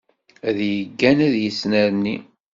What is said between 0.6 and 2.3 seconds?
yeggan ad yettnerni.